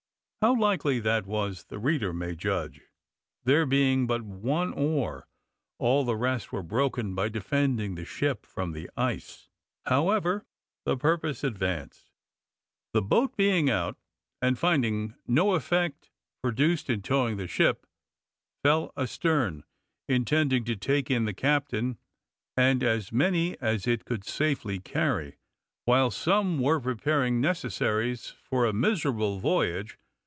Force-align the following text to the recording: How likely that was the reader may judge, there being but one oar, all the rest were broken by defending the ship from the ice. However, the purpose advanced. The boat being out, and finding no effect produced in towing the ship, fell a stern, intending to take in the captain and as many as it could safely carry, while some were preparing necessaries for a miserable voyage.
How 0.43 0.55
likely 0.57 0.99
that 1.01 1.27
was 1.27 1.65
the 1.65 1.77
reader 1.77 2.11
may 2.11 2.35
judge, 2.35 2.81
there 3.43 3.67
being 3.67 4.07
but 4.07 4.23
one 4.23 4.73
oar, 4.73 5.27
all 5.77 6.03
the 6.03 6.15
rest 6.15 6.51
were 6.51 6.63
broken 6.63 7.13
by 7.13 7.29
defending 7.29 7.93
the 7.93 8.05
ship 8.05 8.47
from 8.47 8.71
the 8.71 8.89
ice. 8.97 9.49
However, 9.85 10.47
the 10.83 10.97
purpose 10.97 11.43
advanced. 11.43 12.09
The 12.91 13.03
boat 13.03 13.37
being 13.37 13.69
out, 13.69 13.97
and 14.41 14.57
finding 14.57 15.13
no 15.27 15.53
effect 15.53 16.09
produced 16.41 16.89
in 16.89 17.03
towing 17.03 17.37
the 17.37 17.45
ship, 17.45 17.85
fell 18.63 18.93
a 18.97 19.05
stern, 19.05 19.63
intending 20.09 20.63
to 20.65 20.75
take 20.75 21.11
in 21.11 21.25
the 21.25 21.35
captain 21.35 21.99
and 22.57 22.81
as 22.81 23.11
many 23.11 23.59
as 23.59 23.85
it 23.85 24.05
could 24.05 24.23
safely 24.25 24.79
carry, 24.79 25.37
while 25.85 26.09
some 26.09 26.57
were 26.57 26.79
preparing 26.79 27.39
necessaries 27.39 28.33
for 28.41 28.65
a 28.65 28.73
miserable 28.73 29.37
voyage. 29.37 29.99